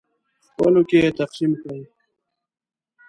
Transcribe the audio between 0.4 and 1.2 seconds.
خپلو کې یې